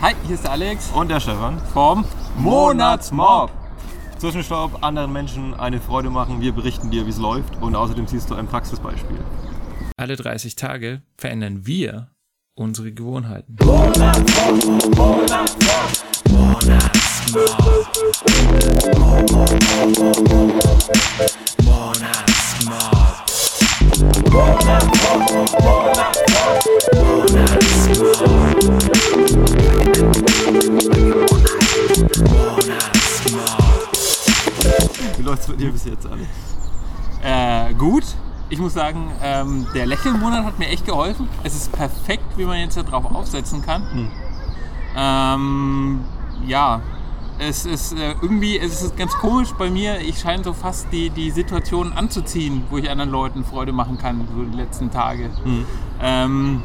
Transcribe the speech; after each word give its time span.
Hi, 0.00 0.14
hier 0.26 0.34
ist 0.34 0.44
der 0.44 0.52
Alex 0.52 0.90
Und 0.94 1.08
der 1.10 1.20
Stefan. 1.20 1.58
vom 1.72 2.04
Monatsmob. 2.36 3.50
Zwischenstopp, 4.18 4.82
anderen 4.82 5.12
Menschen 5.12 5.54
eine 5.54 5.80
Freude 5.80 6.10
machen. 6.10 6.40
Wir 6.40 6.52
berichten 6.52 6.90
dir, 6.90 7.06
wie 7.06 7.10
es 7.10 7.18
läuft. 7.18 7.56
Und 7.60 7.74
außerdem 7.74 8.06
siehst 8.06 8.30
du 8.30 8.34
ein 8.34 8.46
Praxisbeispiel. 8.46 9.18
Alle 9.96 10.16
30 10.16 10.56
Tage 10.56 11.02
verändern 11.16 11.66
wir 11.66 12.08
unsere 12.54 12.92
Gewohnheiten. 12.92 13.56
Wie 35.18 35.22
läuft 35.22 35.42
es 35.42 35.48
bei 35.48 35.56
dir 35.56 35.72
bis 35.72 35.84
jetzt, 35.84 36.06
Alex? 36.06 36.28
Äh, 37.22 37.74
gut. 37.74 38.04
Ich 38.50 38.58
muss 38.58 38.72
sagen, 38.72 39.10
ähm, 39.22 39.66
der 39.74 39.84
Lächelmonat 39.84 40.44
hat 40.44 40.58
mir 40.58 40.68
echt 40.68 40.86
geholfen. 40.86 41.28
Es 41.42 41.54
ist 41.54 41.72
perfekt, 41.72 42.24
wie 42.36 42.44
man 42.44 42.58
jetzt 42.58 42.76
darauf 42.76 43.04
aufsetzen 43.04 43.60
kann. 43.60 43.82
Hm. 43.92 44.10
Ähm, 44.96 46.00
ja, 46.46 46.80
es 47.38 47.66
ist 47.66 47.92
äh, 47.92 48.14
irgendwie, 48.22 48.58
es 48.58 48.82
ist 48.82 48.96
ganz 48.96 49.12
komisch 49.14 49.52
bei 49.58 49.70
mir. 49.70 50.00
Ich 50.00 50.20
scheine 50.20 50.44
so 50.44 50.52
fast 50.52 50.86
die, 50.92 51.10
die 51.10 51.30
Situation 51.30 51.92
anzuziehen, 51.92 52.64
wo 52.70 52.78
ich 52.78 52.88
anderen 52.88 53.10
Leuten 53.10 53.44
Freude 53.44 53.72
machen 53.72 53.98
kann, 53.98 54.26
so 54.34 54.44
die 54.44 54.56
letzten 54.56 54.90
Tage. 54.90 55.30
Hm. 55.42 55.66
Ähm, 56.00 56.62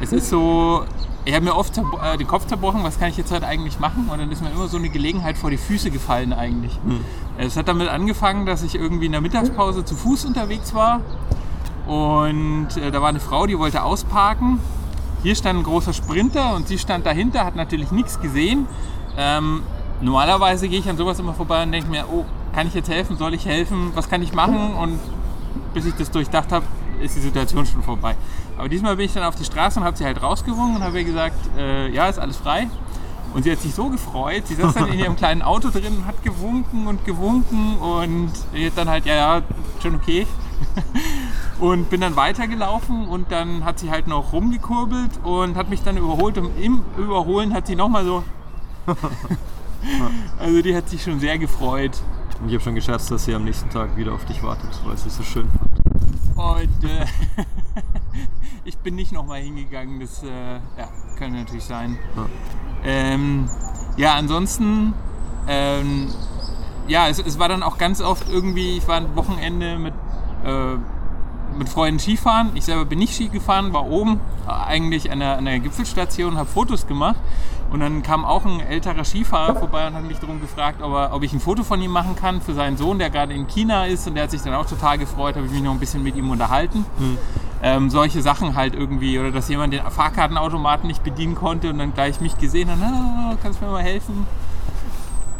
es 0.00 0.12
ist 0.12 0.28
so, 0.28 0.84
ich 1.26 1.34
habe 1.34 1.44
mir 1.44 1.56
oft 1.56 1.76
äh, 1.76 2.16
den 2.16 2.26
Kopf 2.26 2.46
zerbrochen, 2.46 2.82
was 2.84 2.98
kann 2.98 3.10
ich 3.10 3.16
jetzt 3.16 3.32
heute 3.32 3.46
eigentlich 3.46 3.80
machen? 3.80 4.08
Und 4.10 4.18
dann 4.18 4.30
ist 4.30 4.42
mir 4.42 4.50
immer 4.50 4.68
so 4.68 4.78
eine 4.78 4.88
Gelegenheit 4.88 5.36
vor 5.36 5.50
die 5.50 5.58
Füße 5.58 5.90
gefallen 5.90 6.32
eigentlich. 6.32 6.78
Hm. 6.84 7.00
Es 7.36 7.56
hat 7.56 7.68
damit 7.68 7.88
angefangen, 7.88 8.46
dass 8.46 8.62
ich 8.62 8.76
irgendwie 8.76 9.06
in 9.06 9.12
der 9.12 9.20
Mittagspause 9.20 9.84
zu 9.84 9.96
Fuß 9.96 10.24
unterwegs 10.24 10.72
war 10.72 11.00
und 11.86 12.68
äh, 12.76 12.90
da 12.90 13.02
war 13.02 13.08
eine 13.08 13.20
Frau, 13.20 13.46
die 13.46 13.58
wollte 13.58 13.82
ausparken. 13.82 14.60
Hier 15.22 15.34
stand 15.34 15.58
ein 15.58 15.62
großer 15.64 15.92
Sprinter 15.92 16.54
und 16.54 16.68
sie 16.68 16.78
stand 16.78 17.06
dahinter, 17.06 17.44
hat 17.44 17.56
natürlich 17.56 17.90
nichts 17.90 18.20
gesehen. 18.20 18.66
Ähm, 19.18 19.62
normalerweise 20.00 20.68
gehe 20.68 20.78
ich 20.78 20.88
an 20.88 20.96
sowas 20.96 21.18
immer 21.18 21.34
vorbei 21.34 21.64
und 21.64 21.72
denke 21.72 21.90
mir, 21.90 22.04
oh, 22.08 22.24
kann 22.54 22.68
ich 22.68 22.74
jetzt 22.74 22.88
helfen? 22.88 23.16
Soll 23.16 23.34
ich 23.34 23.46
helfen? 23.46 23.90
Was 23.94 24.08
kann 24.08 24.22
ich 24.22 24.32
machen? 24.32 24.74
Und 24.74 25.00
bis 25.74 25.86
ich 25.86 25.94
das 25.94 26.10
durchdacht 26.10 26.52
habe, 26.52 26.66
ist 27.00 27.16
die 27.16 27.20
Situation 27.20 27.66
schon 27.66 27.82
vorbei. 27.82 28.16
Aber 28.56 28.68
diesmal 28.68 28.96
bin 28.96 29.06
ich 29.06 29.12
dann 29.12 29.24
auf 29.24 29.36
die 29.36 29.44
Straße 29.44 29.80
und 29.80 29.86
habe 29.86 29.96
sie 29.96 30.04
halt 30.04 30.22
rausgewungen 30.22 30.76
und 30.76 30.82
habe 30.82 30.98
ihr 30.98 31.04
gesagt, 31.04 31.38
äh, 31.56 31.90
ja, 31.90 32.08
ist 32.08 32.18
alles 32.18 32.36
frei. 32.36 32.68
Und 33.34 33.42
sie 33.42 33.52
hat 33.52 33.60
sich 33.60 33.74
so 33.74 33.90
gefreut, 33.90 34.46
sie 34.46 34.54
saß 34.54 34.74
dann 34.74 34.88
in 34.88 34.98
ihrem 34.98 35.16
kleinen 35.22 35.42
Auto 35.42 35.70
drin 35.70 35.98
und 35.98 36.06
hat 36.06 36.22
gewunken 36.22 36.86
und 36.86 37.04
gewunken 37.04 37.76
und 37.76 38.32
dann 38.76 38.88
halt, 38.88 39.04
ja, 39.04 39.14
ja, 39.14 39.42
schon 39.82 39.94
okay. 39.94 40.26
Und 41.60 41.88
bin 41.88 42.02
dann 42.02 42.16
weitergelaufen 42.16 43.08
und 43.08 43.32
dann 43.32 43.64
hat 43.64 43.78
sie 43.78 43.90
halt 43.90 44.06
noch 44.06 44.32
rumgekurbelt 44.32 45.10
und 45.22 45.56
hat 45.56 45.70
mich 45.70 45.82
dann 45.82 45.96
überholt 45.96 46.36
und 46.36 46.50
im 46.58 46.82
Überholen 46.98 47.54
hat 47.54 47.66
sie 47.66 47.76
nochmal 47.76 48.04
so. 48.04 48.24
Also 50.38 50.62
die 50.62 50.74
hat 50.74 50.88
sich 50.88 51.02
schon 51.02 51.20
sehr 51.20 51.38
gefreut. 51.38 52.00
Und 52.40 52.48
ich 52.48 52.54
habe 52.54 52.64
schon 52.64 52.74
gescherzt, 52.74 53.10
dass 53.10 53.24
sie 53.24 53.34
am 53.34 53.44
nächsten 53.44 53.70
Tag 53.70 53.96
wieder 53.96 54.12
auf 54.12 54.24
dich 54.24 54.42
wartet, 54.42 54.70
weil 54.84 54.96
sie 54.96 55.10
so 55.10 55.22
schön 55.22 55.48
fand. 55.48 55.75
Und 56.36 56.84
äh, 56.84 57.06
ich 58.64 58.76
bin 58.78 58.94
nicht 58.94 59.12
nochmal 59.12 59.40
hingegangen, 59.40 60.00
das 60.00 60.22
äh, 60.22 60.54
ja, 60.54 60.88
kann 61.18 61.32
natürlich 61.32 61.64
sein. 61.64 61.98
Ja. 62.14 62.26
Ähm, 62.84 63.48
ja, 63.96 64.14
ansonsten, 64.14 64.92
ähm, 65.48 66.08
ja, 66.88 67.08
es, 67.08 67.18
es 67.18 67.38
war 67.38 67.48
dann 67.48 67.62
auch 67.62 67.78
ganz 67.78 68.00
oft 68.02 68.28
irgendwie, 68.28 68.76
ich 68.76 68.86
war 68.86 68.98
ein 68.98 69.16
Wochenende 69.16 69.78
mit, 69.78 69.94
äh, 70.44 70.76
mit 71.56 71.68
Freunden 71.68 71.98
Skifahren. 71.98 72.50
Ich 72.54 72.64
selber 72.64 72.84
bin 72.84 72.98
nicht 72.98 73.14
Ski 73.14 73.28
gefahren, 73.28 73.72
war 73.72 73.86
oben 73.86 74.20
äh, 74.46 74.50
eigentlich 74.50 75.10
an 75.10 75.20
der, 75.20 75.38
an 75.38 75.44
der 75.44 75.58
Gipfelstation 75.58 76.32
und 76.32 76.38
habe 76.38 76.48
Fotos 76.48 76.86
gemacht. 76.86 77.16
Und 77.70 77.80
dann 77.80 78.02
kam 78.02 78.24
auch 78.24 78.44
ein 78.44 78.60
älterer 78.60 79.04
Skifahrer 79.04 79.56
vorbei 79.56 79.88
und 79.88 79.94
hat 79.94 80.04
mich 80.04 80.18
darum 80.18 80.40
gefragt, 80.40 80.80
ob, 80.82 80.92
er, 80.92 81.12
ob 81.12 81.22
ich 81.24 81.32
ein 81.32 81.40
Foto 81.40 81.64
von 81.64 81.82
ihm 81.82 81.90
machen 81.90 82.14
kann 82.14 82.40
für 82.40 82.54
seinen 82.54 82.76
Sohn, 82.76 82.98
der 82.98 83.10
gerade 83.10 83.34
in 83.34 83.48
China 83.48 83.86
ist. 83.86 84.06
Und 84.06 84.14
der 84.14 84.24
hat 84.24 84.30
sich 84.30 84.42
dann 84.42 84.54
auch 84.54 84.66
total 84.66 84.98
gefreut, 84.98 85.34
habe 85.34 85.46
ich 85.46 85.52
mich 85.52 85.62
noch 85.62 85.72
ein 85.72 85.80
bisschen 85.80 86.02
mit 86.02 86.14
ihm 86.16 86.30
unterhalten. 86.30 86.86
Ähm, 87.62 87.90
solche 87.90 88.22
Sachen 88.22 88.54
halt 88.54 88.74
irgendwie. 88.74 89.18
Oder 89.18 89.32
dass 89.32 89.48
jemand 89.48 89.72
den 89.72 89.82
Fahrkartenautomaten 89.82 90.86
nicht 90.86 91.02
bedienen 91.02 91.34
konnte 91.34 91.70
und 91.70 91.78
dann 91.78 91.92
gleich 91.92 92.20
mich 92.20 92.38
gesehen 92.38 92.70
hat, 92.70 92.78
ah, 92.80 93.36
kannst 93.42 93.60
du 93.60 93.64
mir 93.64 93.72
mal 93.72 93.82
helfen? 93.82 94.26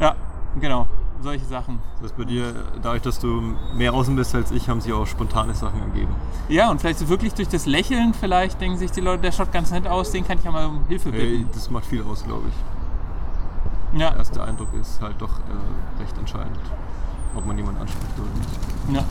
Ja, 0.01 0.17
genau. 0.61 0.89
Solche 1.27 1.45
Sachen. 1.47 1.81
Das 2.03 2.13
bei 2.13 2.23
dir, 2.25 2.55
dadurch, 2.83 3.03
dass 3.03 3.19
du 3.19 3.43
mehr 3.77 3.93
außen 3.93 4.15
bist 4.15 4.33
als 4.37 4.53
ich, 4.53 4.69
haben 4.69 4.81
sich 4.81 4.93
auch 4.93 5.07
spontane 5.09 5.55
Sachen 5.55 5.81
ergeben. 5.81 6.15
Ja, 6.49 6.71
und 6.71 6.81
vielleicht 6.81 7.01
so 7.01 7.09
wirklich 7.09 7.35
durch 7.35 7.49
das 7.49 7.67
Lächeln, 7.67 8.15
vielleicht 8.15 8.61
denken 8.61 8.79
sich 8.79 8.93
die 8.93 9.01
Leute, 9.01 9.23
der 9.23 9.33
schaut 9.33 9.51
ganz 9.51 9.73
nett 9.73 9.89
aus, 9.89 10.13
den 10.13 10.25
kann 10.25 10.39
ich 10.39 10.45
ja 10.45 10.53
mal 10.53 10.67
um 10.67 10.87
Hilfe 10.87 11.11
Hey, 11.11 11.39
bitten. 11.39 11.51
das 11.53 11.69
macht 11.69 11.87
viel 11.87 12.05
aus, 12.05 12.25
glaube 12.25 12.45
ich. 12.49 13.99
Ja, 14.01 14.11
Der 14.11 14.19
erste 14.19 14.41
Eindruck 14.43 14.69
ist 14.81 15.01
halt 15.03 15.17
doch 15.21 15.39
äh, 15.41 16.01
recht 16.03 16.17
entscheidend, 16.17 16.59
ob 17.35 17.45
man 17.45 17.57
jemanden 17.59 17.81
anspricht 17.81 18.15
oder 18.19 18.39
nicht. 18.39 18.97
ja. 18.97 19.05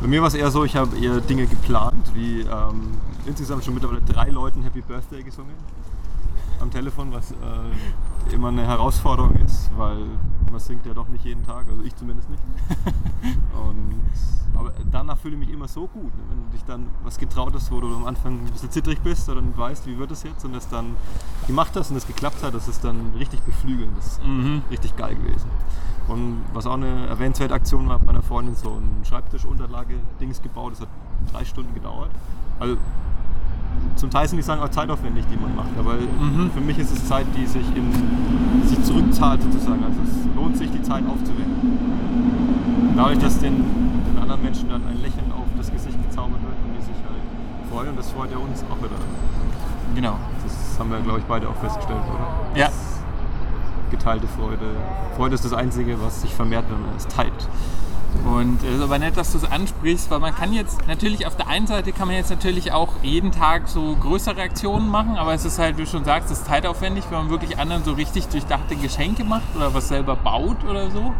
Bei 0.00 0.08
mir 0.08 0.20
war 0.20 0.28
es 0.28 0.34
eher 0.34 0.50
so, 0.50 0.64
ich 0.64 0.74
habe 0.76 0.98
eher 0.98 1.20
Dinge 1.20 1.46
geplant, 1.46 2.10
wie 2.12 2.40
ähm, 2.40 2.90
insgesamt 3.24 3.64
schon 3.64 3.72
mittlerweile 3.74 4.02
drei 4.02 4.28
Leuten 4.30 4.62
Happy 4.62 4.80
Birthday 4.82 5.22
gesungen 5.22 5.54
am 6.60 6.70
Telefon, 6.70 7.12
was 7.12 7.32
äh, 7.32 8.34
immer 8.34 8.48
eine 8.48 8.66
Herausforderung 8.66 9.34
ist, 9.36 9.70
weil 9.76 9.98
man 10.50 10.60
singt 10.60 10.86
ja 10.86 10.94
doch 10.94 11.08
nicht 11.08 11.24
jeden 11.24 11.44
Tag, 11.44 11.66
also 11.68 11.82
ich 11.82 11.94
zumindest 11.96 12.30
nicht. 12.30 12.42
Und, 13.54 14.00
aber 14.58 14.72
danach 14.90 15.18
fühle 15.18 15.34
ich 15.34 15.40
mich 15.40 15.50
immer 15.50 15.68
so 15.68 15.86
gut, 15.86 16.14
ne? 16.16 16.22
wenn 16.30 16.44
du 16.46 16.50
dich 16.52 16.64
dann 16.64 16.86
was 17.04 17.18
getraut 17.18 17.52
hast, 17.54 17.70
wo 17.70 17.80
du 17.80 17.94
am 17.94 18.06
Anfang 18.06 18.34
ein 18.44 18.50
bisschen 18.52 18.70
zittrig 18.70 19.00
bist 19.00 19.28
oder 19.28 19.40
dann 19.42 19.56
weißt, 19.56 19.86
wie 19.86 19.98
wird 19.98 20.10
es 20.10 20.22
jetzt 20.22 20.44
und 20.44 20.54
das 20.54 20.68
dann 20.68 20.96
gemacht 21.46 21.72
hast 21.76 21.90
und 21.90 21.96
es 21.96 22.06
geklappt 22.06 22.42
hat, 22.42 22.54
das 22.54 22.68
ist 22.68 22.82
dann 22.84 23.12
richtig 23.18 23.40
beflügelnd, 23.42 23.96
das 23.98 24.06
ist 24.12 24.24
Mhm. 24.24 24.62
richtig 24.70 24.96
geil 24.96 25.14
gewesen. 25.16 25.50
Und 26.08 26.42
was 26.54 26.66
auch 26.66 26.74
eine 26.74 27.06
erwähnenswerte 27.08 27.52
Aktion 27.52 27.88
war, 27.88 27.96
hat 27.96 28.06
meiner 28.06 28.22
Freundin 28.22 28.54
so 28.54 28.70
ein 28.70 29.04
Schreibtischunterlage-Dings 29.04 30.40
gebaut. 30.40 30.72
Das 30.74 30.80
hat 30.82 30.88
drei 31.32 31.44
Stunden 31.44 31.74
gedauert. 31.74 32.10
Also 32.60 32.76
zum 33.96 34.10
Teil 34.10 34.28
sind 34.28 34.36
die 34.36 34.42
Sachen 34.42 34.62
auch 34.62 34.68
zeitaufwendig, 34.68 35.24
die 35.32 35.36
man 35.36 35.56
macht. 35.56 35.70
Aber 35.78 35.94
für 36.52 36.60
mich 36.60 36.78
ist 36.78 36.92
es 36.92 37.06
Zeit, 37.08 37.26
die 37.36 37.46
sich, 37.46 37.64
in, 37.74 37.90
sich 38.66 38.82
zurückzahlt 38.84 39.42
sozusagen. 39.42 39.82
Also 39.82 40.00
es 40.04 40.36
lohnt 40.36 40.56
sich, 40.56 40.70
die 40.70 40.82
Zeit 40.82 41.02
aufzuwenden. 41.08 42.94
Dadurch, 42.96 43.18
dass 43.18 43.38
den, 43.38 43.56
den 43.56 44.18
anderen 44.20 44.42
Menschen 44.42 44.68
dann 44.68 44.82
ein 44.86 45.00
Lächeln 45.00 45.32
auf 45.32 45.46
das 45.56 45.72
Gesicht 45.72 45.96
gezaubert 46.02 46.40
wird 46.42 46.54
und 46.64 46.76
die 46.76 46.82
sich 46.82 46.96
halt 47.04 47.22
freuen. 47.70 47.88
Und 47.90 47.98
das 47.98 48.10
freut 48.10 48.30
ja 48.30 48.36
uns 48.36 48.62
auch 48.70 48.78
wieder. 48.78 49.00
Genau. 49.94 50.16
Das 50.44 50.78
haben 50.78 50.90
wir, 50.90 51.00
glaube 51.00 51.20
ich, 51.20 51.24
beide 51.24 51.48
auch 51.48 51.56
festgestellt, 51.56 52.00
oder? 52.00 52.58
Ja. 52.58 52.68
Geteilte 53.90 54.26
Freude. 54.28 54.76
Freude 55.16 55.34
ist 55.34 55.44
das 55.44 55.54
Einzige, 55.54 56.00
was 56.02 56.20
sich 56.20 56.34
vermehrt, 56.34 56.64
wenn 56.70 56.82
man 56.82 56.96
es 56.96 57.06
teilt. 57.06 57.48
Und 58.24 58.62
es 58.62 58.76
ist 58.76 58.82
aber 58.82 58.98
nett, 58.98 59.16
dass 59.16 59.32
du 59.32 59.38
es 59.38 59.50
ansprichst, 59.50 60.10
weil 60.10 60.20
man 60.20 60.34
kann 60.34 60.52
jetzt 60.52 60.86
natürlich 60.88 61.26
auf 61.26 61.36
der 61.36 61.48
einen 61.48 61.66
Seite 61.66 61.92
kann 61.92 62.08
man 62.08 62.16
jetzt 62.16 62.30
natürlich 62.30 62.72
auch 62.72 62.88
jeden 63.02 63.32
Tag 63.32 63.68
so 63.68 63.96
größere 64.00 64.40
Aktionen 64.40 64.88
machen, 64.88 65.16
aber 65.16 65.34
es 65.34 65.44
ist 65.44 65.58
halt, 65.58 65.76
wie 65.76 65.82
du 65.82 65.88
schon 65.88 66.04
sagst, 66.04 66.30
es 66.30 66.38
ist 66.38 66.46
zeitaufwendig, 66.46 67.04
wenn 67.10 67.18
man 67.18 67.30
wirklich 67.30 67.58
anderen 67.58 67.84
so 67.84 67.92
richtig 67.92 68.28
durchdachte 68.28 68.76
Geschenke 68.76 69.24
macht 69.24 69.54
oder 69.54 69.74
was 69.74 69.88
selber 69.88 70.16
baut 70.16 70.64
oder 70.68 70.90
so. 70.90 71.12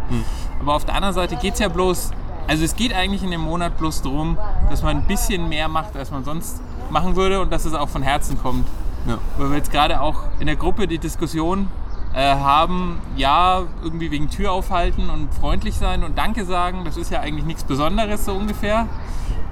Aber 0.61 0.75
auf 0.75 0.84
der 0.84 0.95
anderen 0.95 1.15
Seite 1.15 1.37
geht 1.37 1.55
es 1.55 1.61
ja 1.61 1.69
bloß, 1.69 2.11
also 2.49 2.65
es 2.65 2.77
geht 2.77 2.93
eigentlich 2.95 3.23
in 3.23 3.31
dem 3.31 3.43
Monat 3.43 3.78
bloß 3.78 4.03
darum, 4.03 4.39
dass 4.71 4.83
man 4.83 4.99
ein 4.99 5.07
bisschen 5.07 5.49
mehr 5.49 5.69
macht, 5.69 5.97
als 5.97 6.11
man 6.11 6.25
sonst 6.25 6.61
machen 6.91 7.17
würde 7.17 7.41
und 7.41 7.53
dass 7.53 7.65
es 7.65 7.75
auch 7.75 7.89
von 7.89 8.03
Herzen 8.03 8.39
kommt. 8.41 8.67
Ja. 9.07 9.19
Weil 9.39 9.51
wir 9.51 9.57
jetzt 9.57 9.71
gerade 9.71 10.01
auch 10.01 10.23
in 10.41 10.47
der 10.47 10.57
Gruppe 10.57 10.87
die 10.87 10.99
Diskussion 10.99 11.69
äh, 12.16 12.34
haben, 12.34 12.98
ja, 13.15 13.65
irgendwie 13.84 14.10
wegen 14.10 14.30
Tür 14.30 14.51
aufhalten 14.51 15.10
und 15.10 15.33
freundlich 15.34 15.74
sein 15.74 16.03
und 16.03 16.16
Danke 16.16 16.47
sagen, 16.47 16.86
das 16.86 16.97
ist 16.97 17.10
ja 17.10 17.21
eigentlich 17.21 17.45
nichts 17.45 17.63
Besonderes 17.63 18.24
so 18.24 18.33
ungefähr. 18.33 18.89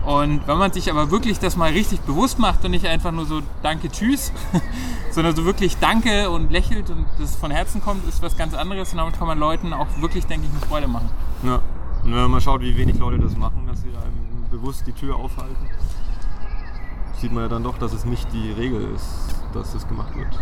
Und 0.06 0.46
wenn 0.46 0.56
man 0.56 0.72
sich 0.72 0.90
aber 0.90 1.10
wirklich 1.10 1.38
das 1.38 1.56
mal 1.56 1.70
richtig 1.72 2.00
bewusst 2.00 2.38
macht 2.38 2.64
und 2.64 2.70
nicht 2.70 2.86
einfach 2.86 3.12
nur 3.12 3.26
so 3.26 3.42
Danke, 3.62 3.90
Tschüss, 3.90 4.32
sondern 5.10 5.36
so 5.36 5.44
wirklich 5.44 5.76
Danke 5.76 6.30
und 6.30 6.50
lächelt 6.50 6.88
und 6.88 7.04
das 7.18 7.36
von 7.36 7.50
Herzen 7.50 7.82
kommt, 7.82 8.08
ist 8.08 8.22
was 8.22 8.34
ganz 8.36 8.54
anderes 8.54 8.92
und 8.92 8.98
damit 8.98 9.18
kann 9.18 9.26
man 9.26 9.38
Leuten 9.38 9.74
auch 9.74 9.86
wirklich, 10.00 10.26
denke 10.26 10.46
ich, 10.46 10.50
eine 10.50 10.66
Freude 10.66 10.88
machen. 10.88 11.10
Ja. 11.42 11.60
Wenn 12.02 12.30
man 12.30 12.40
schaut, 12.40 12.62
wie 12.62 12.74
wenig 12.76 12.98
Leute 12.98 13.18
das 13.18 13.36
machen, 13.36 13.66
dass 13.66 13.82
sie 13.82 13.88
einem 13.88 14.48
bewusst 14.50 14.86
die 14.86 14.92
Tür 14.92 15.16
aufhalten, 15.16 15.68
sieht 17.18 17.32
man 17.32 17.42
ja 17.42 17.48
dann 17.48 17.62
doch, 17.62 17.76
dass 17.76 17.92
es 17.92 18.06
nicht 18.06 18.32
die 18.32 18.52
Regel 18.52 18.90
ist, 18.94 19.34
dass 19.52 19.74
es 19.74 19.86
gemacht 19.86 20.14
wird. 20.16 20.38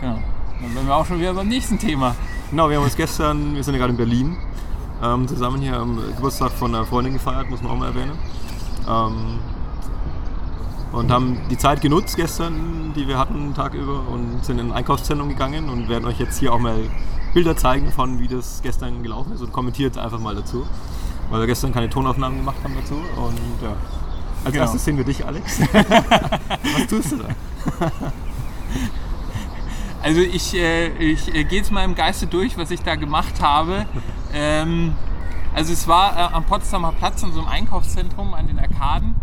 Genau. 0.00 0.18
Dann 0.60 0.72
sind 0.72 0.86
wir 0.86 0.94
auch 0.96 1.06
schon 1.06 1.18
wieder 1.20 1.34
beim 1.34 1.48
nächsten 1.48 1.78
Thema. 1.78 2.14
Genau, 2.50 2.68
wir 2.70 2.76
haben 2.76 2.84
uns 2.84 2.96
gestern, 2.96 3.54
wir 3.54 3.62
sind 3.64 3.74
ja 3.74 3.78
gerade 3.80 3.90
in 3.92 3.96
Berlin, 3.96 4.36
ähm, 5.02 5.28
zusammen 5.28 5.60
hier 5.60 5.76
am 5.78 5.96
Geburtstag 6.16 6.52
von 6.52 6.74
einer 6.74 6.84
Freundin 6.86 7.14
gefeiert, 7.14 7.50
muss 7.50 7.62
man 7.62 7.72
auch 7.72 7.76
mal 7.76 7.88
erwähnen. 7.88 8.12
Ähm, 8.88 9.38
und 10.92 11.10
haben 11.10 11.38
die 11.50 11.58
Zeit 11.58 11.80
genutzt 11.82 12.16
gestern, 12.16 12.92
die 12.94 13.06
wir 13.06 13.18
hatten, 13.18 13.52
Tag 13.54 13.74
über, 13.74 14.02
und 14.08 14.44
sind 14.44 14.58
in 14.58 14.68
ein 14.70 14.72
Einkaufszentrum 14.72 15.28
gegangen 15.28 15.68
und 15.68 15.88
werden 15.88 16.06
euch 16.06 16.18
jetzt 16.18 16.38
hier 16.38 16.52
auch 16.52 16.58
mal 16.58 16.76
Bilder 17.34 17.56
zeigen 17.56 17.92
von, 17.92 18.18
wie 18.18 18.28
das 18.28 18.60
gestern 18.62 19.02
gelaufen 19.02 19.32
ist 19.32 19.42
und 19.42 19.52
kommentiert 19.52 19.98
einfach 19.98 20.20
mal 20.20 20.34
dazu, 20.34 20.64
weil 21.30 21.40
wir 21.40 21.46
gestern 21.46 21.72
keine 21.72 21.90
Tonaufnahmen 21.90 22.38
gemacht 22.38 22.56
haben 22.64 22.74
dazu. 22.80 22.94
Und 22.94 23.36
ja. 23.62 23.74
Als 24.44 24.52
Genau. 24.52 24.64
erstes 24.64 24.84
sehen 24.84 24.96
wir 24.96 25.04
dich, 25.04 25.26
Alex. 25.26 25.60
Was 25.72 26.86
tust 26.88 27.12
du 27.12 27.16
da? 27.16 27.28
Also 30.06 30.20
ich, 30.20 30.54
äh, 30.54 30.86
ich 31.00 31.34
äh, 31.34 31.42
gehe 31.42 31.58
jetzt 31.58 31.72
mal 31.72 31.84
im 31.84 31.96
Geiste 31.96 32.28
durch, 32.28 32.56
was 32.56 32.70
ich 32.70 32.80
da 32.80 32.94
gemacht 32.94 33.42
habe. 33.42 33.86
Ähm, 34.32 34.94
also 35.52 35.72
es 35.72 35.88
war 35.88 36.16
äh, 36.16 36.32
am 36.32 36.44
Potsdamer 36.44 36.92
Platz 36.92 37.24
in 37.24 37.32
so 37.32 37.40
einem 37.40 37.48
Einkaufszentrum 37.48 38.32
an 38.32 38.46
den 38.46 38.60
Arkaden. 38.60 39.16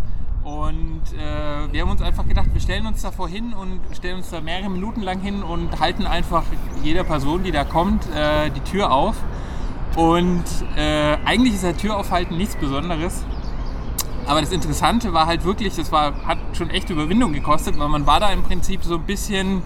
Und 0.44 1.04
äh, 1.14 1.72
wir 1.72 1.84
haben 1.84 1.90
uns 1.90 2.02
einfach 2.02 2.28
gedacht, 2.28 2.48
wir 2.52 2.60
stellen 2.60 2.86
uns 2.86 3.02
davor 3.02 3.30
hin 3.30 3.54
und 3.54 3.80
stellen 3.96 4.18
uns 4.18 4.30
da 4.30 4.42
mehrere 4.42 4.70
Minuten 4.70 5.04
lang 5.04 5.22
hin 5.22 5.42
und 5.42 5.80
halten 5.80 6.06
einfach 6.06 6.44
jeder 6.84 7.06
Person, 7.06 7.44
die 7.44 7.54
da 7.54 7.64
kommt, 7.64 8.06
äh, 8.14 8.50
die 8.50 8.60
Tür 8.70 8.92
auf. 8.92 9.16
Und 9.96 10.44
äh, 10.76 11.16
eigentlich 11.24 11.54
ist 11.54 11.64
der 11.64 11.78
Türaufhalten 11.78 12.36
nichts 12.36 12.58
Besonderes. 12.58 13.24
Aber 14.28 14.42
das 14.42 14.52
Interessante 14.52 15.14
war 15.14 15.28
halt 15.28 15.46
wirklich, 15.46 15.78
das 15.78 15.94
war, 15.94 16.26
hat 16.26 16.40
schon 16.58 16.70
echt 16.70 16.90
Überwindung 16.90 17.32
gekostet, 17.32 17.80
weil 17.80 17.88
man 17.88 18.06
war 18.06 18.20
da 18.20 18.34
im 18.34 18.44
Prinzip 18.44 18.84
so 18.84 18.96
ein 18.96 19.04
bisschen 19.04 19.62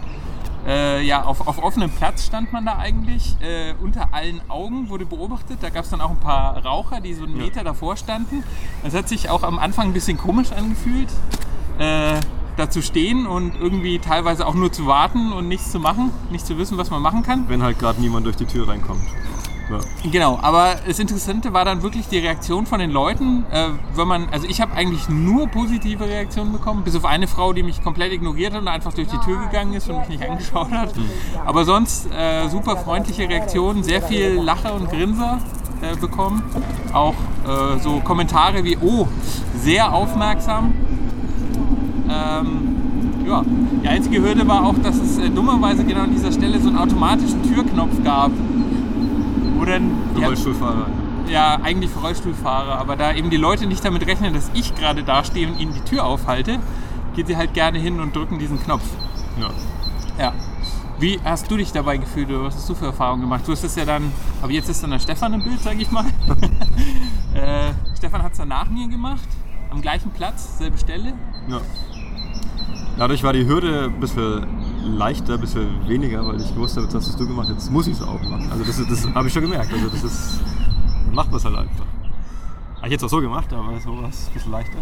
äh, 0.65 1.01
ja, 1.03 1.23
auf, 1.23 1.47
auf 1.47 1.61
offenem 1.61 1.89
Platz 1.89 2.25
stand 2.25 2.51
man 2.51 2.65
da 2.65 2.77
eigentlich. 2.77 3.37
Äh, 3.41 3.73
unter 3.81 4.13
allen 4.13 4.41
Augen 4.49 4.89
wurde 4.89 5.05
beobachtet. 5.05 5.59
Da 5.61 5.69
gab 5.69 5.85
es 5.85 5.89
dann 5.91 6.01
auch 6.01 6.11
ein 6.11 6.19
paar 6.19 6.63
Raucher, 6.65 6.99
die 7.01 7.13
so 7.13 7.23
einen 7.23 7.37
Meter 7.37 7.63
davor 7.63 7.97
standen. 7.97 8.43
Das 8.83 8.93
hat 8.93 9.07
sich 9.07 9.29
auch 9.29 9.43
am 9.43 9.59
Anfang 9.59 9.87
ein 9.87 9.93
bisschen 9.93 10.17
komisch 10.17 10.51
angefühlt, 10.51 11.09
äh, 11.79 12.19
da 12.57 12.69
zu 12.69 12.81
stehen 12.81 13.27
und 13.27 13.55
irgendwie 13.55 13.99
teilweise 13.99 14.47
auch 14.47 14.55
nur 14.55 14.71
zu 14.71 14.87
warten 14.87 15.31
und 15.31 15.47
nichts 15.47 15.71
zu 15.71 15.79
machen, 15.79 16.11
nicht 16.31 16.45
zu 16.45 16.57
wissen, 16.57 16.77
was 16.77 16.89
man 16.89 17.01
machen 17.01 17.23
kann. 17.23 17.47
Wenn 17.47 17.61
halt 17.61 17.77
gerade 17.79 18.01
niemand 18.01 18.25
durch 18.25 18.35
die 18.35 18.45
Tür 18.45 18.67
reinkommt. 18.67 19.03
Ja. 19.69 19.79
Genau, 20.09 20.39
aber 20.41 20.75
das 20.87 20.97
Interessante 20.99 21.51
war 21.53 21.65
dann 21.65 21.83
wirklich 21.83 22.07
die 22.07 22.19
Reaktion 22.19 22.65
von 22.65 22.79
den 22.79 22.89
Leuten. 22.89 23.45
Äh, 23.51 23.69
wenn 23.95 24.07
man, 24.07 24.29
also 24.31 24.47
ich 24.47 24.61
habe 24.61 24.73
eigentlich 24.73 25.09
nur 25.09 25.47
positive 25.47 26.05
Reaktionen 26.05 26.53
bekommen, 26.53 26.83
bis 26.83 26.95
auf 26.95 27.03
eine 27.03 27.27
Frau, 27.27 27.51
die 27.51 27.63
mich 27.63 27.83
komplett 27.83 28.13
ignoriert 28.13 28.53
hat 28.53 28.61
und 28.61 28.69
einfach 28.69 28.93
durch 28.93 29.09
die 29.09 29.17
Tür 29.17 29.39
gegangen 29.41 29.73
ist 29.73 29.89
und 29.89 29.99
mich 29.99 30.19
nicht 30.19 30.29
angeschaut 30.29 30.71
hat. 30.71 30.93
Aber 31.45 31.65
sonst 31.65 32.09
äh, 32.11 32.47
super 32.47 32.77
freundliche 32.77 33.27
Reaktionen, 33.27 33.83
sehr 33.83 34.01
viel 34.01 34.39
Lache 34.41 34.71
und 34.71 34.89
Grinser 34.89 35.39
äh, 35.81 35.95
bekommen. 35.97 36.43
Auch 36.93 37.15
äh, 37.45 37.79
so 37.79 37.99
Kommentare 37.99 38.63
wie, 38.63 38.77
oh, 38.77 39.07
sehr 39.61 39.93
aufmerksam. 39.93 40.73
Ähm, 42.09 42.77
ja, 43.27 43.43
die 43.83 43.87
einzige 43.87 44.21
Hürde 44.21 44.47
war 44.47 44.65
auch, 44.65 44.75
dass 44.81 44.95
es 44.95 45.17
äh, 45.17 45.29
dummerweise 45.29 45.83
genau 45.83 46.01
an 46.01 46.11
dieser 46.11 46.31
Stelle 46.31 46.59
so 46.59 46.69
einen 46.69 46.77
automatischen 46.77 47.43
Türknopf 47.43 48.01
gab. 48.03 48.31
Wo 49.67 49.71
dann 49.71 49.91
Für 50.15 50.25
Rollstuhlfahrer. 50.25 50.85
ja, 51.29 51.59
eigentlich 51.61 51.91
für 51.91 51.99
Rollstuhlfahrer, 51.99 52.77
aber 52.79 52.95
da 52.95 53.13
eben 53.13 53.29
die 53.29 53.37
Leute 53.37 53.67
nicht 53.67 53.83
damit 53.83 54.07
rechnen, 54.07 54.33
dass 54.33 54.49
ich 54.53 54.73
gerade 54.75 55.03
da 55.03 55.23
stehe 55.23 55.47
und 55.47 55.59
ihnen 55.59 55.73
die 55.73 55.81
Tür 55.81 56.05
aufhalte, 56.05 56.59
gehen 57.15 57.27
sie 57.27 57.35
halt 57.35 57.53
gerne 57.53 57.77
hin 57.77 57.99
und 57.99 58.15
drücken 58.15 58.39
diesen 58.39 58.63
Knopf. 58.63 58.83
Ja. 59.39 59.49
Ja. 60.23 60.33
Wie 60.99 61.19
hast 61.23 61.51
du 61.51 61.57
dich 61.57 61.71
dabei 61.71 61.97
gefühlt 61.97 62.29
oder 62.29 62.45
was 62.45 62.55
hast 62.55 62.69
du 62.69 62.75
für 62.75 62.85
Erfahrungen 62.85 63.21
gemacht? 63.21 63.43
Du 63.45 63.51
hast 63.51 63.63
es 63.63 63.75
ja 63.75 63.85
dann, 63.85 64.11
aber 64.41 64.51
jetzt 64.51 64.69
ist 64.69 64.81
dann 64.81 64.89
der 64.89 64.99
Stefan 64.99 65.33
im 65.33 65.43
Bild, 65.43 65.59
sage 65.59 65.81
ich 65.81 65.91
mal. 65.91 66.05
äh, 67.35 67.71
Stefan 67.97 68.23
hat 68.23 68.31
es 68.31 68.37
dann 68.39 68.47
nach 68.47 68.69
mir 68.69 68.87
gemacht, 68.87 69.27
am 69.69 69.81
gleichen 69.81 70.11
Platz, 70.11 70.57
selbe 70.57 70.77
Stelle. 70.77 71.13
Ja. 71.49 71.59
Dadurch 72.97 73.21
war 73.21 73.33
die 73.33 73.45
Hürde 73.45 73.91
ein 73.93 73.99
bisschen 73.99 74.47
leichter, 74.87 75.35
ein 75.35 75.41
bisschen 75.41 75.87
weniger, 75.87 76.25
weil 76.25 76.39
ich 76.41 76.53
gewusst 76.53 76.75
habe, 76.77 76.85
jetzt 76.85 76.95
hast 76.95 77.19
du 77.19 77.27
gemacht, 77.27 77.49
jetzt 77.49 77.71
muss 77.71 77.87
ich 77.87 77.93
es 77.93 78.01
auch 78.01 78.21
machen. 78.23 78.49
Also 78.51 78.63
das, 78.63 78.77
das 78.87 79.13
habe 79.13 79.27
ich 79.27 79.33
schon 79.33 79.43
gemerkt. 79.43 79.71
Also 79.73 79.87
das 79.89 80.03
ist, 80.03 80.41
macht 81.11 81.29
man 81.29 81.37
es 81.37 81.45
halt 81.45 81.55
einfach. 81.55 81.85
Habe 82.77 82.87
ich 82.87 82.91
jetzt 82.91 83.03
auch 83.03 83.09
so 83.09 83.21
gemacht, 83.21 83.51
aber 83.53 83.79
so 83.79 83.89
war 84.01 84.09
es 84.09 84.27
ein 84.27 84.33
bisschen 84.33 84.51
leichter. 84.51 84.77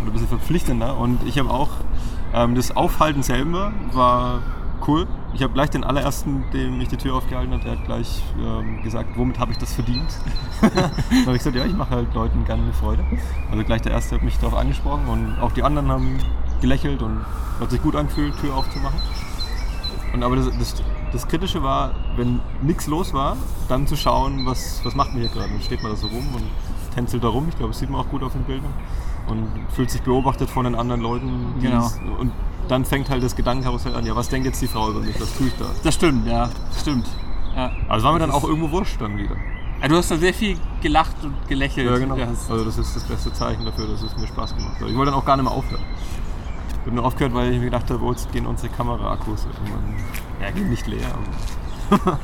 Oder 0.00 0.10
ein 0.10 0.12
bisschen 0.12 0.28
verpflichtender. 0.28 0.96
Und 0.98 1.22
ich 1.26 1.38
habe 1.38 1.50
auch, 1.50 1.70
ähm, 2.32 2.54
das 2.54 2.76
Aufhalten 2.76 3.22
selber 3.22 3.72
war 3.92 4.42
cool. 4.86 5.06
Ich 5.32 5.42
habe 5.42 5.52
gleich 5.52 5.70
den 5.70 5.82
allerersten, 5.82 6.44
dem 6.52 6.80
ich 6.80 6.88
die 6.88 6.96
Tür 6.96 7.14
aufgehalten 7.14 7.52
hat, 7.54 7.64
der 7.64 7.72
hat 7.72 7.84
gleich 7.84 8.22
ähm, 8.38 8.82
gesagt, 8.82 9.16
womit 9.16 9.38
habe 9.38 9.52
ich 9.52 9.58
das 9.58 9.72
verdient? 9.72 10.06
dann 10.60 10.72
habe 10.72 11.32
ich 11.32 11.38
gesagt, 11.38 11.56
ja, 11.56 11.64
ich 11.64 11.74
mache 11.74 11.90
halt 11.90 12.14
Leuten 12.14 12.44
gerne 12.44 12.62
eine 12.62 12.72
Freude. 12.72 13.04
Also 13.50 13.64
gleich 13.64 13.82
der 13.82 13.92
erste 13.92 14.16
hat 14.16 14.22
mich 14.22 14.38
darauf 14.38 14.54
angesprochen 14.54 15.06
und 15.08 15.38
auch 15.40 15.52
die 15.52 15.62
anderen 15.62 15.88
haben 15.88 16.18
gelächelt 16.64 17.02
und 17.02 17.20
hat 17.60 17.70
sich 17.70 17.82
gut 17.82 17.94
angefühlt, 17.94 18.34
Tür 18.40 18.54
aufzumachen. 18.56 18.98
Und 20.14 20.22
aber 20.22 20.36
das, 20.36 20.46
das, 20.58 20.74
das 21.12 21.28
Kritische 21.28 21.62
war, 21.62 21.90
wenn 22.16 22.40
nichts 22.62 22.86
los 22.86 23.12
war, 23.12 23.36
dann 23.68 23.86
zu 23.86 23.96
schauen, 23.96 24.46
was, 24.46 24.80
was 24.84 24.94
macht 24.94 25.10
man 25.12 25.20
hier 25.20 25.28
gerade. 25.30 25.50
Dann 25.50 25.60
steht 25.60 25.82
man 25.82 25.92
da 25.92 25.96
so 25.96 26.06
rum 26.06 26.26
und 26.34 26.44
tänzelt 26.94 27.22
da 27.22 27.28
rum. 27.28 27.46
Ich 27.48 27.56
glaube, 27.56 27.72
das 27.72 27.80
sieht 27.80 27.90
man 27.90 28.00
auch 28.00 28.08
gut 28.08 28.22
auf 28.22 28.32
den 28.32 28.44
Bildern. 28.44 28.72
Und 29.26 29.46
fühlt 29.74 29.90
sich 29.90 30.02
beobachtet 30.02 30.48
von 30.50 30.64
den 30.64 30.74
anderen 30.74 31.00
Leuten. 31.00 31.54
Genau. 31.60 31.86
es- 31.86 31.98
Und 32.18 32.32
dann 32.68 32.84
fängt 32.84 33.10
halt 33.10 33.22
das 33.22 33.34
Gedankenkarussell 33.36 33.94
an, 33.94 34.06
ja, 34.06 34.14
was 34.16 34.28
denkt 34.30 34.46
jetzt 34.46 34.60
die 34.62 34.66
Frau 34.68 34.90
über 34.90 35.00
mich, 35.00 35.20
was 35.20 35.34
tue 35.36 35.48
ich 35.48 35.54
da? 35.58 35.66
Das 35.82 35.94
stimmt, 35.94 36.26
ja, 36.26 36.48
stimmt. 36.80 37.06
Ja. 37.54 37.70
Also 37.88 37.98
es 37.98 38.02
war 38.04 38.12
mir 38.14 38.18
dann 38.20 38.30
auch 38.30 38.44
irgendwo 38.44 38.70
wurscht 38.70 39.00
dann 39.00 39.16
wieder. 39.18 39.36
Ja, 39.82 39.88
Du 39.88 39.96
hast 39.96 40.10
da 40.10 40.16
sehr 40.16 40.32
viel 40.32 40.56
gelacht 40.80 41.16
und 41.24 41.34
gelächelt. 41.48 41.90
Ja, 41.90 41.98
genau. 41.98 42.16
Das- 42.16 42.50
Also 42.50 42.64
das 42.64 42.78
ist 42.78 42.96
das 42.96 43.04
beste 43.04 43.32
Zeichen 43.32 43.64
dafür, 43.64 43.86
dass 43.88 44.02
es 44.02 44.16
mir 44.16 44.26
Spaß 44.28 44.54
gemacht 44.56 44.80
hat. 44.80 44.88
Ich 44.88 44.96
wollte 44.96 45.10
dann 45.10 45.20
auch 45.20 45.24
gar 45.26 45.36
nicht 45.36 45.44
mehr 45.44 45.52
aufhören. 45.52 45.82
Ich 46.84 46.88
habe 46.88 46.96
nur 46.96 47.06
aufgehört, 47.06 47.32
weil 47.32 47.50
ich 47.50 47.58
mir 47.58 47.64
gedacht 47.64 47.90
habe, 47.90 48.04
oh, 48.04 48.10
jetzt 48.12 48.30
gehen 48.30 48.44
unsere 48.44 48.70
Kameraakkus 48.70 49.46
irgendwann. 49.46 49.94
Ja, 50.38 50.50
gehen 50.50 50.68
nicht 50.68 50.86
leer. 50.86 51.08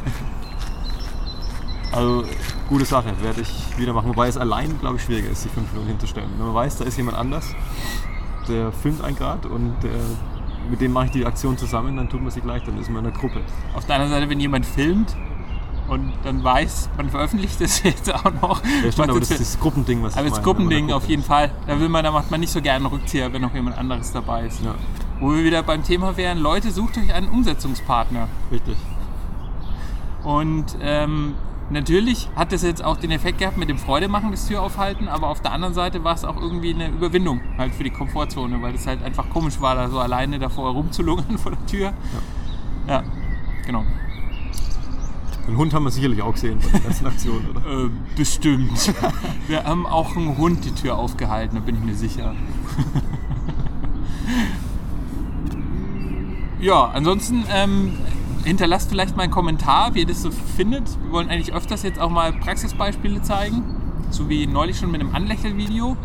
also, 1.93 2.25
gute 2.69 2.85
Sache, 2.85 3.11
werde 3.23 3.41
ich 3.41 3.79
wieder 3.79 3.95
machen. 3.95 4.11
Wobei 4.11 4.29
es 4.29 4.37
allein, 4.37 4.79
glaube 4.79 4.97
ich, 4.97 5.03
schwieriger 5.03 5.31
ist, 5.31 5.45
sich 5.45 5.53
fünf 5.53 5.73
Minuten 5.73 5.89
hinzustellen. 5.89 6.29
Wenn 6.37 6.45
man 6.45 6.55
weiß, 6.55 6.77
da 6.77 6.85
ist 6.85 6.99
jemand 6.99 7.17
anders, 7.17 7.55
der 8.49 8.71
filmt 8.71 9.03
einen 9.03 9.17
gerade 9.17 9.49
und 9.49 9.77
der, 9.83 9.99
mit 10.69 10.83
dem 10.83 10.93
mache 10.93 11.07
ich 11.07 11.13
die 11.13 11.25
Aktion 11.25 11.57
zusammen, 11.57 11.97
dann 11.97 12.11
tut 12.11 12.21
man 12.21 12.31
sich 12.31 12.45
leichter, 12.45 12.71
dann 12.71 12.83
ist 12.83 12.91
man 12.91 13.03
in 13.03 13.11
einer 13.11 13.19
Gruppe. 13.19 13.41
Auf 13.75 13.87
der 13.87 13.95
anderen 13.95 14.13
Seite, 14.13 14.29
wenn 14.29 14.41
jemand 14.41 14.67
filmt 14.67 15.17
und 15.91 16.13
dann 16.23 16.43
weiß, 16.43 16.89
man 16.97 17.11
veröffentlicht 17.11 17.61
es 17.61 17.83
jetzt 17.83 18.15
auch 18.15 18.33
noch. 18.41 18.63
Ja, 18.85 18.93
stimmt, 18.93 19.11
aber 19.11 19.21
das 19.21 19.33
ist 19.33 19.41
das 19.41 19.61
Gruppending, 19.61 20.03
was 20.03 20.17
aber 20.17 20.27
ich 20.27 20.31
das 20.31 20.39
meine, 20.39 20.45
Gruppending 20.45 20.93
auf 20.93 21.09
jeden 21.09 21.25
Fall. 21.25 21.51
Da, 21.67 21.81
will 21.81 21.89
man, 21.89 22.05
da 22.05 22.13
macht 22.13 22.31
man 22.31 22.41
nicht 22.41 22.53
so 22.53 22.63
gerne 22.63 22.87
einen 22.87 22.95
Rückzieher, 22.95 23.33
wenn 23.33 23.43
noch 23.43 23.53
jemand 23.53 23.77
anderes 23.77 24.13
dabei 24.13 24.47
ist. 24.47 24.63
Ja, 24.65 24.77
Wo 25.19 25.35
wir 25.35 25.43
wieder 25.45 25.65
beim 25.65 25.83
Thema 25.83 26.17
wären, 26.17 26.39
Leute, 26.39 26.71
sucht 26.71 26.97
euch 26.97 27.13
einen 27.13 27.29
Umsetzungspartner. 27.29 28.29
richtig. 28.53 28.77
Und 30.23 30.77
ähm, 30.81 31.35
natürlich 31.71 32.29
hat 32.37 32.53
das 32.53 32.63
jetzt 32.63 32.85
auch 32.85 32.99
den 32.99 33.11
Effekt 33.11 33.39
gehabt 33.39 33.57
mit 33.57 33.69
dem 33.69 33.79
Freude 33.79 34.07
machen, 34.07 34.31
das 34.31 34.47
Tür 34.47 34.63
aufhalten, 34.63 35.09
aber 35.09 35.29
auf 35.29 35.41
der 35.41 35.53
anderen 35.53 35.75
Seite 35.75 36.05
war 36.05 36.15
es 36.15 36.25
auch 36.25 36.37
irgendwie 36.37 36.75
eine 36.75 36.89
Überwindung 36.89 37.41
halt 37.59 37.75
für 37.75 37.85
die 37.85 37.91
Komfortzone, 37.91 38.63
weil 38.63 38.75
es 38.75 38.87
halt 38.87 39.03
einfach 39.03 39.29
komisch 39.31 39.61
war, 39.61 39.75
da 39.75 39.89
so 39.89 39.99
alleine 39.99 40.39
davor 40.39 40.73
rumzulungern 40.73 41.39
vor 41.43 41.53
der 41.53 41.67
Tür. 41.67 41.93
Ja, 42.87 43.03
genau. 43.67 43.85
Den 45.51 45.57
Hund 45.57 45.75
haben 45.75 45.83
wir 45.83 45.91
sicherlich 45.91 46.23
auch 46.23 46.35
gesehen 46.35 46.61
bei 46.61 46.79
der 46.79 46.81
ganzen 46.81 47.09
Aktion, 47.09 47.45
oder? 47.51 47.61
Äh, 47.87 47.91
bestimmt. 48.17 48.95
Wir 49.49 49.65
haben 49.65 49.85
auch 49.85 50.17
einen 50.17 50.39
Hund 50.39 50.65
die 50.65 50.71
Tür 50.71 50.97
aufgehalten, 50.97 51.57
da 51.57 51.61
bin 51.61 51.75
ich 51.75 51.83
mir 51.83 51.97
sicher. 51.97 52.37
ja, 56.61 56.85
ansonsten 56.95 57.43
ähm, 57.53 57.95
hinterlasst 58.45 58.91
vielleicht 58.91 59.17
mal 59.17 59.25
einen 59.25 59.33
Kommentar, 59.33 59.97
wie 59.97 60.01
ihr 60.01 60.07
das 60.07 60.23
so 60.23 60.31
findet. 60.31 60.85
Wir 61.03 61.11
wollen 61.11 61.29
eigentlich 61.29 61.53
öfters 61.53 61.83
jetzt 61.83 61.99
auch 61.99 62.11
mal 62.11 62.33
Praxisbeispiele 62.33 63.21
zeigen, 63.23 63.65
so 64.11 64.29
wie 64.29 64.47
neulich 64.47 64.79
schon 64.79 64.93
mit 64.93 65.01
einem 65.01 65.17
Anlächelvideo. 65.17 65.97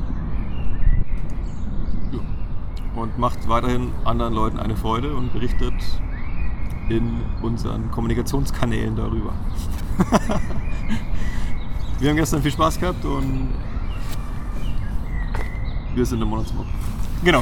und 2.96 3.20
macht 3.20 3.48
weiterhin 3.48 3.92
anderen 4.06 4.34
Leuten 4.34 4.58
eine 4.58 4.76
Freude 4.76 5.16
und 5.16 5.34
berichtet 5.34 5.76
in 6.90 7.22
unseren 7.42 7.90
Kommunikationskanälen 7.92 8.96
darüber. 8.96 9.34
wir 12.00 12.10
haben 12.10 12.18
gestern 12.18 12.42
viel 12.42 12.52
Spaß 12.52 12.80
gehabt 12.80 13.04
und 13.06 13.50
wir 15.96 16.06
sind 16.06 16.22
im 16.22 16.28
Monatsmob. 16.28 16.66
Genau. 17.24 17.42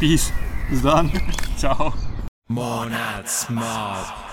Peace. 0.00 0.32
Bis 0.70 0.82
dann. 0.82 1.10
Ciao. 1.56 1.92
Monatsmob. 2.46 4.27